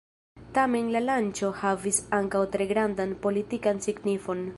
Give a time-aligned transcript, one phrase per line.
[0.57, 4.43] Tamen la lanĉo havis ankaŭ tre grandan politikan signifon.